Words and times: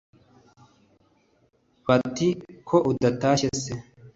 Bati 1.87 2.27
ko 2.67 2.75
udatashye 2.91 3.49
se 3.63 3.73